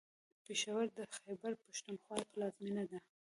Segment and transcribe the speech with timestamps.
[0.45, 2.99] پېښور د خیبر پښتونخوا پلازمېنه ده.